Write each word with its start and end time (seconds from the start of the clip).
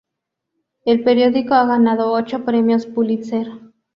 El 0.83 1.03
periódico 1.03 1.53
ha 1.53 1.63
ganado 1.67 2.11
ocho 2.11 2.43
Premios 2.43 2.87
Pulitzer. 2.87 3.45